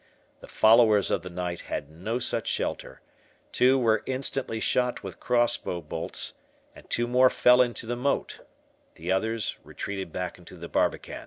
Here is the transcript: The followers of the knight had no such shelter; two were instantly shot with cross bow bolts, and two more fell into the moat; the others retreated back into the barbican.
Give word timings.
The 0.39 0.47
followers 0.47 1.11
of 1.11 1.21
the 1.21 1.29
knight 1.29 1.61
had 1.61 1.91
no 1.91 2.17
such 2.17 2.47
shelter; 2.47 3.01
two 3.51 3.77
were 3.77 4.01
instantly 4.07 4.59
shot 4.59 5.03
with 5.03 5.19
cross 5.19 5.57
bow 5.57 5.79
bolts, 5.79 6.33
and 6.75 6.89
two 6.89 7.05
more 7.05 7.29
fell 7.29 7.61
into 7.61 7.85
the 7.85 7.95
moat; 7.95 8.39
the 8.95 9.11
others 9.11 9.59
retreated 9.63 10.11
back 10.11 10.39
into 10.39 10.55
the 10.55 10.67
barbican. 10.67 11.19